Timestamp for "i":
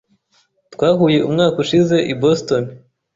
2.13-2.13